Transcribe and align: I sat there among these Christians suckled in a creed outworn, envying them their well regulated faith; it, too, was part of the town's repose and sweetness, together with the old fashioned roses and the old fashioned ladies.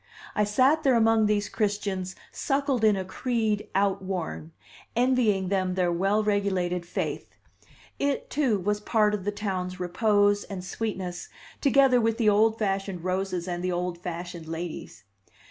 I 0.33 0.45
sat 0.45 0.81
there 0.81 0.95
among 0.95 1.27
these 1.27 1.47
Christians 1.47 2.15
suckled 2.31 2.83
in 2.83 2.95
a 2.95 3.05
creed 3.05 3.67
outworn, 3.75 4.51
envying 4.95 5.49
them 5.49 5.75
their 5.75 5.91
well 5.91 6.23
regulated 6.23 6.87
faith; 6.87 7.35
it, 7.99 8.27
too, 8.31 8.57
was 8.59 8.79
part 8.79 9.13
of 9.13 9.25
the 9.25 9.31
town's 9.31 9.79
repose 9.79 10.43
and 10.45 10.65
sweetness, 10.65 11.29
together 11.61 12.01
with 12.01 12.17
the 12.17 12.29
old 12.29 12.57
fashioned 12.57 13.03
roses 13.03 13.47
and 13.47 13.63
the 13.63 13.71
old 13.71 13.99
fashioned 13.99 14.47
ladies. 14.47 15.03